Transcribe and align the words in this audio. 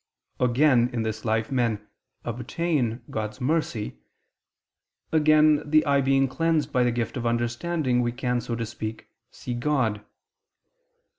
Again, 0.39 0.89
in 0.93 1.03
this 1.03 1.25
life, 1.25 1.51
men 1.51 1.87
"obtain" 2.25 3.03
God's 3.11 3.39
"Mercy." 3.39 3.99
Again, 5.11 5.61
the 5.63 5.85
eye 5.85 6.01
being 6.01 6.27
cleansed 6.27 6.71
by 6.73 6.81
the 6.83 6.91
gift 6.91 7.17
of 7.17 7.27
understanding, 7.27 8.01
we 8.01 8.11
can, 8.11 8.41
so 8.41 8.55
to 8.55 8.65
speak, 8.65 9.09
"see 9.29 9.53
God." 9.53 10.03